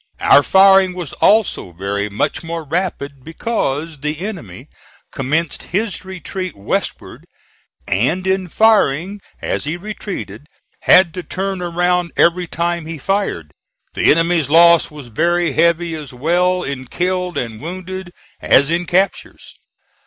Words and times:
Our 0.19 0.41
firing 0.41 0.95
was 0.95 1.13
also 1.13 1.73
very 1.73 2.09
much 2.09 2.41
more 2.41 2.63
rapid, 2.63 3.23
because 3.23 3.99
the 3.99 4.19
enemy 4.25 4.67
commenced 5.11 5.61
his 5.77 6.03
retreat 6.03 6.55
westward 6.57 7.27
and 7.87 8.25
in 8.25 8.47
firing 8.47 9.21
as 9.43 9.65
he 9.65 9.77
retreated 9.77 10.47
had 10.81 11.13
to 11.13 11.21
turn 11.21 11.61
around 11.61 12.13
every 12.17 12.47
time 12.47 12.87
he 12.87 12.97
fired. 12.97 13.51
The 13.93 14.09
enemy's 14.09 14.49
loss 14.49 14.89
was 14.89 15.05
very 15.09 15.51
heavy, 15.53 15.93
as 15.93 16.11
well 16.11 16.63
in 16.63 16.87
killed 16.87 17.37
and 17.37 17.61
wounded 17.61 18.11
as 18.41 18.71
in 18.71 18.87
captures. 18.87 19.53